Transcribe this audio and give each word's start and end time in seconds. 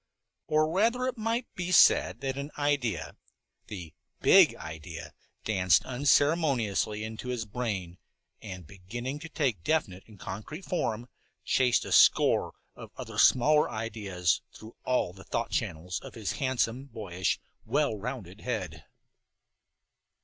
Or 0.47 0.67
rather 0.67 1.05
it 1.05 1.15
might 1.15 1.45
be 1.53 1.71
said 1.71 2.21
that 2.21 2.35
an 2.35 2.49
idea, 2.57 3.15
the 3.67 3.93
big 4.19 4.55
idea, 4.55 5.13
danced 5.43 5.85
unceremoniously 5.85 7.03
into 7.03 7.27
his 7.27 7.45
brain, 7.45 7.99
and, 8.41 8.65
beginning 8.65 9.19
to 9.19 9.29
take 9.29 9.63
definite 9.63 10.01
and 10.07 10.19
concrete 10.19 10.65
form, 10.65 11.07
chased 11.45 11.85
a 11.85 11.91
score 11.91 12.53
of 12.75 12.89
other 12.97 13.19
smaller 13.19 13.69
ideas 13.69 14.41
through 14.51 14.75
all 14.85 15.13
the 15.13 15.23
thought 15.23 15.51
channels 15.51 15.99
of 15.99 16.15
his 16.15 16.31
handsome, 16.31 16.85
boyish, 16.85 17.39
well 17.63 17.95
rounded 17.95 18.41
head. 18.41 18.85